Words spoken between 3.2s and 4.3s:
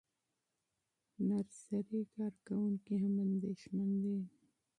اندېښمن دي.